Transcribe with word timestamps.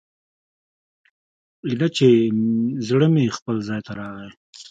ايله 1.67 1.87
چې 1.97 2.07
زړه 2.87 3.07
مې 3.13 3.25
خپل 3.37 3.55
ځاى 3.67 3.81
ته 3.87 3.91
راغى. 3.99 4.29